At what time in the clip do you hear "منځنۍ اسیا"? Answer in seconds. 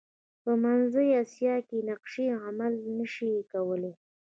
0.61-1.55